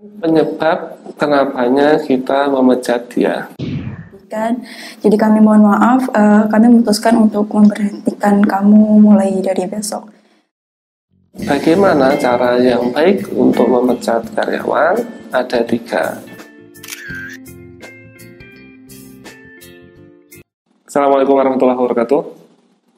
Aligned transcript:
penyebab 0.00 0.96
kenapanya 1.20 2.00
kita 2.00 2.48
memecat 2.48 3.04
dia. 3.12 3.52
Kan, 4.30 4.62
jadi 5.02 5.16
kami 5.18 5.42
mohon 5.42 5.66
maaf, 5.66 6.06
uh, 6.14 6.46
kami 6.46 6.70
memutuskan 6.70 7.18
untuk 7.18 7.50
memberhentikan 7.50 8.40
kamu 8.46 9.02
mulai 9.02 9.42
dari 9.42 9.66
besok. 9.66 10.06
Bagaimana 11.34 12.14
cara 12.14 12.56
yang 12.62 12.94
baik 12.94 13.26
untuk 13.34 13.66
memecat 13.66 14.22
karyawan? 14.32 15.02
Ada 15.34 15.66
tiga. 15.66 16.16
Assalamualaikum 20.86 21.34
warahmatullahi 21.34 21.78
wabarakatuh. 21.78 22.22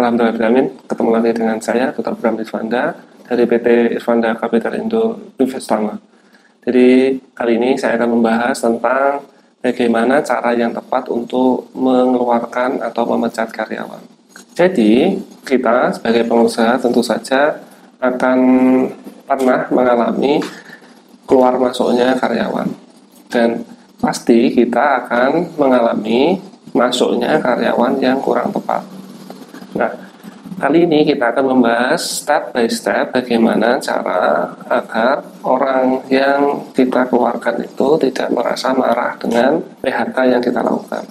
Alhamdulillah, 0.00 0.64
ketemu 0.88 1.10
lagi 1.12 1.30
dengan 1.36 1.58
saya, 1.60 1.92
Dr. 1.92 2.16
Bram 2.16 2.40
Irfanda 2.40 2.96
dari 3.28 3.44
PT 3.44 4.00
Irfanda 4.00 4.32
Capital 4.36 4.80
Indo 4.80 5.36
Investama. 5.36 6.07
Jadi 6.68 7.16
kali 7.32 7.56
ini 7.56 7.80
saya 7.80 7.96
akan 7.96 8.20
membahas 8.20 8.60
tentang 8.60 9.24
bagaimana 9.64 10.20
cara 10.20 10.52
yang 10.52 10.68
tepat 10.68 11.08
untuk 11.08 11.64
mengeluarkan 11.72 12.84
atau 12.84 13.08
memecat 13.08 13.48
karyawan. 13.48 14.04
Jadi 14.52 15.16
kita 15.48 15.96
sebagai 15.96 16.28
pengusaha 16.28 16.76
tentu 16.76 17.00
saja 17.00 17.56
akan 18.04 18.38
pernah 19.24 19.64
mengalami 19.72 20.44
keluar 21.24 21.56
masuknya 21.56 22.12
karyawan 22.20 22.68
dan 23.32 23.64
pasti 23.96 24.52
kita 24.52 25.08
akan 25.08 25.56
mengalami 25.56 26.36
masuknya 26.76 27.40
karyawan 27.40 27.96
yang 27.96 28.20
kurang 28.20 28.52
tepat. 28.52 28.84
Nah, 29.72 30.07
Kali 30.58 30.90
ini 30.90 31.06
kita 31.06 31.30
akan 31.30 31.54
membahas 31.54 32.02
step 32.02 32.50
by 32.50 32.66
step 32.66 33.14
bagaimana 33.14 33.78
cara 33.78 34.50
agar 34.66 35.22
orang 35.46 36.02
yang 36.10 36.66
kita 36.74 37.06
keluarkan 37.06 37.62
itu 37.62 37.94
tidak 38.02 38.34
merasa 38.34 38.74
marah 38.74 39.14
dengan 39.22 39.62
PHK 39.78 40.18
yang 40.26 40.42
kita 40.42 40.58
lakukan. 40.58 41.06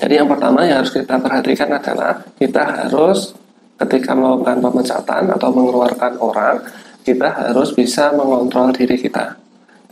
Jadi 0.00 0.16
yang 0.16 0.24
pertama 0.24 0.64
yang 0.64 0.80
harus 0.80 0.88
kita 0.88 1.20
perhatikan 1.20 1.68
adalah 1.68 2.16
kita 2.40 2.64
harus 2.64 3.36
ketika 3.76 4.16
melakukan 4.16 4.64
pemecatan 4.64 5.22
atau 5.28 5.48
mengeluarkan 5.52 6.12
orang, 6.16 6.56
kita 7.04 7.28
harus 7.28 7.76
bisa 7.76 8.08
mengontrol 8.16 8.72
diri 8.72 8.96
kita. 8.96 9.36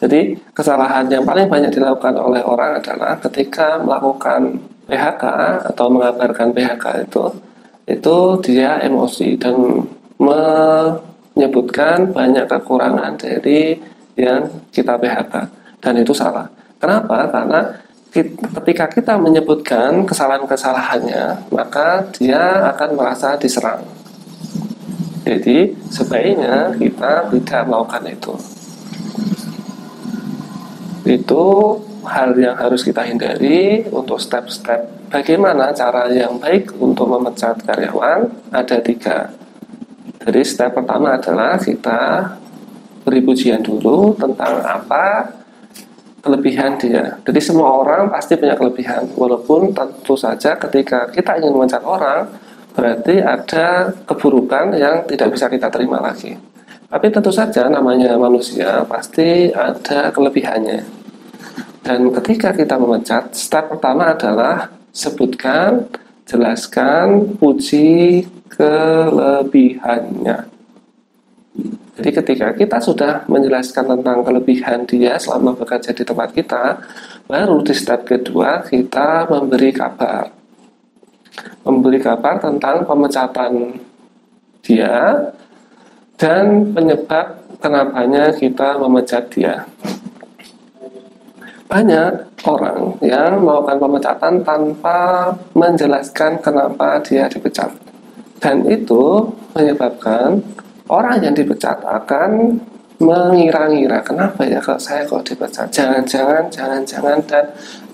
Jadi 0.01 0.41
kesalahan 0.57 1.05
yang 1.13 1.29
paling 1.29 1.53
banyak 1.53 1.69
dilakukan 1.69 2.17
oleh 2.17 2.41
orang 2.41 2.81
adalah 2.81 3.21
ketika 3.29 3.77
melakukan 3.77 4.57
PHK 4.89 5.25
atau 5.69 5.87
mengabarkan 5.93 6.57
PHK 6.57 7.05
itu 7.05 7.50
itu 7.91 8.39
dia 8.47 8.79
emosi 8.79 9.35
dan 9.35 9.83
menyebutkan 10.21 12.15
banyak 12.15 12.47
kekurangan 12.47 13.19
dari 13.19 13.75
yang 14.15 14.47
kita 14.71 14.95
PHK 14.95 15.35
dan 15.83 15.95
itu 15.99 16.15
salah. 16.15 16.47
Kenapa? 16.79 17.27
Karena 17.29 17.61
ketika 18.55 18.87
kita 18.91 19.15
menyebutkan 19.19 20.07
kesalahan-kesalahannya, 20.07 21.51
maka 21.51 22.07
dia 22.15 22.71
akan 22.75 22.95
merasa 22.95 23.35
diserang. 23.39 23.83
Jadi 25.27 25.77
sebaiknya 25.93 26.75
kita 26.79 27.31
tidak 27.31 27.63
melakukan 27.69 28.05
itu. 28.09 28.35
Itu 31.07 31.45
hal 32.07 32.35
yang 32.39 32.57
harus 32.57 32.83
kita 32.83 33.05
hindari 33.05 33.85
untuk 33.93 34.19
step-step 34.19 35.00
bagaimana 35.11 35.75
cara 35.75 36.07
yang 36.09 36.39
baik 36.39 36.73
untuk 36.79 37.11
memecat 37.11 37.59
karyawan 37.67 38.31
ada 38.55 38.79
tiga. 38.81 39.29
Jadi 40.23 40.41
step 40.47 40.79
pertama 40.79 41.19
adalah 41.19 41.59
kita 41.59 42.31
beri 43.03 43.21
pujian 43.25 43.61
dulu 43.61 44.15
tentang 44.15 44.63
apa 44.63 45.27
kelebihan 46.21 46.77
dia. 46.77 47.17
Jadi 47.25 47.41
semua 47.41 47.81
orang 47.81 48.13
pasti 48.13 48.37
punya 48.37 48.55
kelebihan, 48.55 49.09
walaupun 49.17 49.73
tentu 49.73 50.15
saja 50.15 50.55
ketika 50.61 51.09
kita 51.09 51.41
ingin 51.41 51.57
memecat 51.57 51.81
orang 51.83 52.29
berarti 52.77 53.19
ada 53.19 53.91
keburukan 54.07 54.77
yang 54.77 55.03
tidak 55.09 55.35
bisa 55.35 55.51
kita 55.51 55.73
terima 55.73 55.99
lagi. 55.99 56.37
Tapi 56.91 57.07
tentu 57.09 57.33
saja 57.33 57.67
namanya 57.73 58.21
manusia 58.21 58.85
pasti 58.85 59.49
ada 59.51 60.13
kelebihannya. 60.13 60.83
Dan 61.81 62.13
ketika 62.13 62.53
kita 62.53 62.77
memecat, 62.77 63.33
step 63.33 63.73
pertama 63.73 64.13
adalah 64.13 64.69
sebutkan, 64.91 65.87
jelaskan, 66.27 67.35
puji 67.39 68.27
kelebihannya. 68.51 70.47
Jadi 72.01 72.11
ketika 72.17 72.49
kita 72.57 72.79
sudah 72.81 73.29
menjelaskan 73.29 73.99
tentang 73.99 74.25
kelebihan 74.25 74.89
dia 74.89 75.21
selama 75.21 75.53
bekerja 75.53 75.93
di 75.93 76.01
tempat 76.07 76.33
kita, 76.33 76.81
baru 77.29 77.61
di 77.61 77.75
step 77.77 78.07
kedua 78.09 78.65
kita 78.65 79.29
memberi 79.29 79.71
kabar. 79.75 80.33
Memberi 81.67 82.01
kabar 82.01 82.41
tentang 82.41 82.89
pemecatan 82.89 83.77
dia 84.65 85.29
dan 86.17 86.73
penyebab 86.73 87.41
kenapanya 87.61 88.33
kita 88.33 88.81
memecat 88.81 89.29
dia 89.33 89.69
banyak 91.71 92.13
orang 92.51 92.99
yang 92.99 93.39
melakukan 93.47 93.79
pemecatan 93.79 94.35
tanpa 94.43 95.31
menjelaskan 95.55 96.43
kenapa 96.43 96.99
dia 97.07 97.31
dipecat. 97.31 97.71
Dan 98.43 98.67
itu 98.67 99.31
menyebabkan 99.55 100.43
orang 100.91 101.23
yang 101.23 101.35
dipecat 101.39 101.79
akan 101.87 102.59
mengira-ngira 102.99 104.03
kenapa 104.03 104.45
ya 104.45 104.59
kalau 104.59 104.83
saya 104.83 105.07
kok 105.07 105.23
dipecat? 105.23 105.71
Jangan-jangan 105.71 106.51
jangan-jangan. 106.51 107.23
Dan 107.25 107.45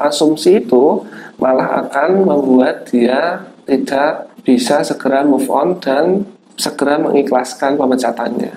asumsi 0.00 0.64
itu 0.64 1.04
malah 1.36 1.84
akan 1.84 2.24
membuat 2.24 2.88
dia 2.88 3.44
tidak 3.68 4.32
bisa 4.40 4.80
segera 4.80 5.20
move 5.20 5.52
on 5.52 5.76
dan 5.84 6.24
segera 6.56 6.96
mengikhlaskan 6.96 7.76
pemecatannya. 7.76 8.56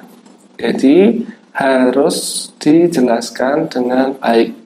Jadi 0.56 1.28
harus 1.52 2.48
dijelaskan 2.62 3.68
dengan 3.68 4.16
baik 4.16 4.59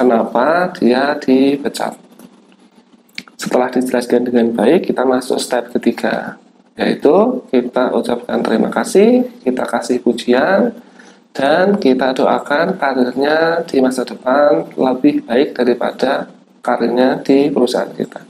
kenapa 0.00 0.72
dia 0.80 1.12
dipecat. 1.20 1.92
Setelah 3.36 3.68
dijelaskan 3.68 4.24
dengan 4.24 4.48
baik, 4.56 4.88
kita 4.88 5.04
masuk 5.04 5.36
step 5.36 5.68
ketiga, 5.76 6.40
yaitu 6.80 7.44
kita 7.52 7.92
ucapkan 7.92 8.40
terima 8.40 8.72
kasih, 8.72 9.28
kita 9.44 9.68
kasih 9.68 10.00
pujian, 10.00 10.72
dan 11.36 11.76
kita 11.76 12.16
doakan 12.16 12.80
karirnya 12.80 13.60
di 13.68 13.84
masa 13.84 14.08
depan 14.08 14.72
lebih 14.72 15.20
baik 15.28 15.52
daripada 15.52 16.32
karirnya 16.64 17.20
di 17.20 17.52
perusahaan 17.52 17.92
kita. 17.92 18.24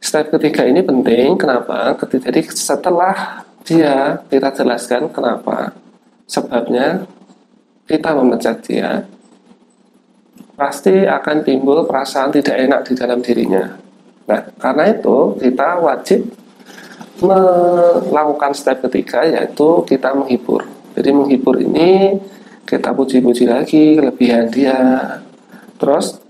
Step 0.00 0.32
ketiga 0.32 0.64
ini 0.64 0.80
penting, 0.80 1.36
kenapa? 1.36 1.92
Jadi 2.08 2.40
setelah 2.48 3.44
dia 3.68 4.16
kita 4.32 4.48
jelaskan 4.52 5.12
kenapa, 5.12 5.76
sebabnya 6.24 7.04
kita 7.84 8.16
memecat 8.16 8.56
dia, 8.64 9.04
pasti 10.60 11.08
akan 11.08 11.40
timbul 11.40 11.88
perasaan 11.88 12.28
tidak 12.28 12.60
enak 12.60 12.80
di 12.84 12.92
dalam 12.92 13.24
dirinya. 13.24 13.64
Nah, 14.28 14.44
karena 14.60 14.92
itu 14.92 15.40
kita 15.40 15.80
wajib 15.80 16.28
melakukan 17.24 18.52
step 18.52 18.84
ketiga 18.84 19.24
yaitu 19.24 19.80
kita 19.88 20.12
menghibur. 20.12 20.68
Jadi 20.92 21.16
menghibur 21.16 21.56
ini 21.56 22.20
kita 22.68 22.92
puji-puji 22.92 23.48
lagi 23.48 23.96
kelebihan 23.96 24.52
dia. 24.52 24.78
Terus 25.80 26.20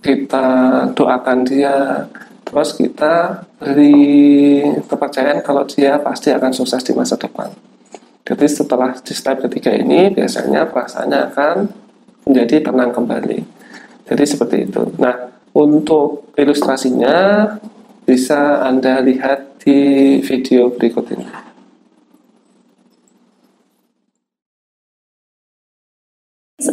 kita 0.00 0.48
doakan 0.96 1.44
dia. 1.44 2.08
Terus 2.48 2.76
kita 2.80 3.44
beri 3.60 4.64
kepercayaan 4.88 5.44
kalau 5.44 5.68
dia 5.68 6.00
pasti 6.00 6.32
akan 6.32 6.52
sukses 6.56 6.80
di 6.80 6.96
masa 6.96 7.20
depan. 7.20 7.52
Jadi 8.24 8.46
setelah 8.48 8.96
di 8.96 9.12
step 9.12 9.44
ketiga 9.44 9.68
ini 9.76 10.08
biasanya 10.08 10.64
perasaannya 10.72 11.20
akan 11.28 11.83
menjadi 12.24 12.64
tenang 12.64 12.90
kembali. 12.92 13.38
Jadi 14.04 14.24
seperti 14.24 14.56
itu. 14.68 14.82
Nah, 15.00 15.32
untuk 15.54 16.34
ilustrasinya 16.36 17.46
bisa 18.04 18.64
Anda 18.64 19.00
lihat 19.00 19.64
di 19.64 19.78
video 20.20 20.68
berikut 20.68 21.08
ini. 21.14 21.43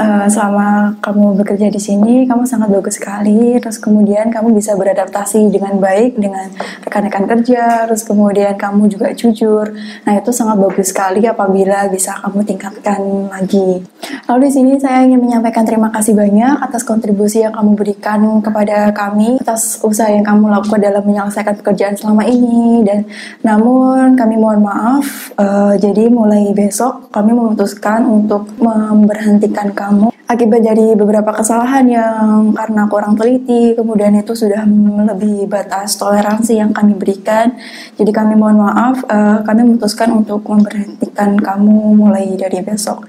Uh, 0.01 0.27
selama 0.27 0.97
kamu 0.97 1.37
bekerja 1.43 1.67
di 1.69 1.77
sini 1.77 2.25
kamu 2.25 2.43
sangat 2.49 2.73
bagus 2.73 2.97
sekali. 2.97 3.61
Terus 3.61 3.77
kemudian 3.77 4.33
kamu 4.33 4.57
bisa 4.57 4.73
beradaptasi 4.73 5.53
dengan 5.53 5.77
baik 5.77 6.17
dengan 6.17 6.49
rekan-rekan 6.81 7.25
kerja. 7.29 7.85
Terus 7.85 8.03
kemudian 8.03 8.57
kamu 8.57 8.89
juga 8.89 9.13
jujur. 9.13 9.69
Nah 10.03 10.13
itu 10.17 10.33
sangat 10.33 10.57
bagus 10.57 10.89
sekali 10.89 11.23
apabila 11.29 11.87
bisa 11.93 12.17
kamu 12.25 12.41
tingkatkan 12.43 12.99
lagi. 13.29 13.85
Lalu 14.25 14.47
di 14.47 14.51
sini 14.51 14.71
saya 14.81 15.05
ingin 15.05 15.21
menyampaikan 15.21 15.63
terima 15.67 15.93
kasih 15.93 16.17
banyak 16.17 16.63
atas 16.63 16.81
kontribusi 16.81 17.45
yang 17.45 17.53
kamu 17.53 17.77
berikan 17.77 18.41
kepada 18.41 18.89
kami 18.95 19.37
atas 19.41 19.79
usaha 19.85 20.09
yang 20.09 20.25
kamu 20.25 20.49
lakukan 20.49 20.81
dalam 20.81 21.03
menyelesaikan 21.05 21.55
pekerjaan 21.61 21.95
selama 21.95 22.25
ini. 22.25 22.81
Dan 22.81 23.05
namun 23.45 24.17
kami 24.17 24.35
mohon 24.39 24.65
maaf. 24.65 25.33
Uh, 25.37 25.77
jadi 25.77 26.09
mulai 26.09 26.49
besok 26.55 27.11
kami 27.13 27.35
memutuskan 27.35 28.07
untuk 28.07 28.47
memberhentikan 28.57 29.73
kamu 29.91 30.07
akibat 30.31 30.63
dari 30.63 30.95
beberapa 30.95 31.35
kesalahan 31.35 31.83
yang 31.91 32.55
karena 32.55 32.87
kurang 32.87 33.19
teliti, 33.19 33.75
kemudian 33.75 34.15
itu 34.15 34.31
sudah 34.31 34.63
melebihi 34.63 35.51
batas 35.51 35.99
toleransi 35.99 36.63
yang 36.63 36.71
kami 36.71 36.95
berikan. 36.95 37.51
Jadi 37.99 38.11
kami 38.15 38.39
mohon 38.39 38.63
maaf, 38.63 39.03
uh, 39.11 39.43
kami 39.43 39.67
memutuskan 39.67 40.15
untuk 40.15 40.47
memberhentikan 40.47 41.35
kamu 41.35 41.99
mulai 41.99 42.31
dari 42.39 42.63
besok. 42.63 43.03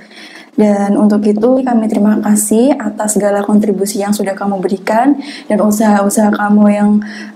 Dan 0.53 1.01
untuk 1.01 1.25
itu 1.25 1.65
kami 1.65 1.89
terima 1.89 2.21
kasih 2.21 2.77
atas 2.77 3.17
segala 3.17 3.41
kontribusi 3.41 4.05
yang 4.05 4.13
sudah 4.13 4.37
kamu 4.37 4.61
berikan 4.61 5.17
dan 5.49 5.59
usaha-usaha 5.65 6.29
kamu 6.29 6.65
yang 6.69 6.91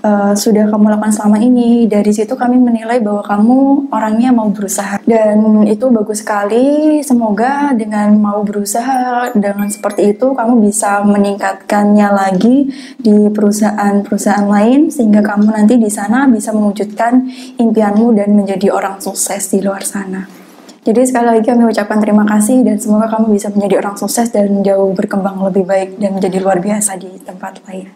uh, 0.04 0.36
sudah 0.36 0.68
kamu 0.68 0.92
lakukan 0.92 1.16
selama 1.16 1.40
ini. 1.40 1.88
Dari 1.88 2.12
situ 2.12 2.36
kami 2.36 2.60
menilai 2.60 3.00
bahwa 3.00 3.24
kamu 3.24 3.88
orangnya 3.88 4.36
mau 4.36 4.52
berusaha 4.52 5.00
dan 5.08 5.64
itu 5.64 5.88
bagus 5.88 6.20
sekali. 6.20 7.00
Semoga 7.00 7.72
dengan 7.72 8.12
mau 8.20 8.44
berusaha 8.44 9.32
dengan 9.32 9.72
seperti 9.72 10.12
itu 10.12 10.36
kamu 10.36 10.60
bisa 10.60 11.00
meningkatkannya 11.00 12.08
lagi 12.12 12.68
di 13.00 13.32
perusahaan-perusahaan 13.32 14.44
lain 14.44 14.92
sehingga 14.92 15.24
kamu 15.24 15.56
nanti 15.56 15.80
di 15.80 15.88
sana 15.88 16.28
bisa 16.28 16.52
mewujudkan 16.52 17.24
impianmu 17.56 18.12
dan 18.12 18.36
menjadi 18.36 18.68
orang 18.68 19.00
sukses 19.00 19.48
di 19.48 19.64
luar 19.64 19.80
sana. 19.88 20.45
Jadi 20.86 21.02
sekali 21.02 21.26
lagi 21.26 21.42
kami 21.42 21.66
ucapkan 21.66 21.98
terima 21.98 22.22
kasih 22.22 22.62
dan 22.62 22.78
semoga 22.78 23.10
kamu 23.10 23.34
bisa 23.34 23.50
menjadi 23.50 23.82
orang 23.82 23.98
sukses 23.98 24.30
dan 24.30 24.62
jauh 24.62 24.94
berkembang 24.94 25.42
lebih 25.42 25.66
baik 25.66 25.98
dan 25.98 26.14
menjadi 26.14 26.38
luar 26.38 26.62
biasa 26.62 26.94
di 26.94 27.10
tempat 27.26 27.58
lain. 27.66 27.90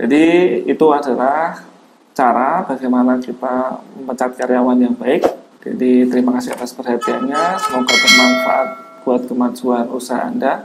Jadi 0.00 0.24
itu 0.64 0.86
adalah 0.88 1.68
cara 2.16 2.64
bagaimana 2.64 3.20
kita 3.20 3.76
memecat 4.00 4.40
karyawan 4.40 4.80
yang 4.80 4.96
baik. 4.96 5.28
Jadi 5.60 6.08
terima 6.08 6.32
kasih 6.40 6.56
atas 6.56 6.72
perhatiannya. 6.72 7.60
Semoga 7.60 7.92
bermanfaat 7.92 8.68
buat 9.04 9.22
kemajuan 9.28 9.84
usaha 9.92 10.24
Anda. 10.24 10.64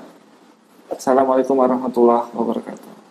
Assalamualaikum 0.87 1.59
warahmatullahi 1.59 2.31
wabarakatuh. 2.31 3.02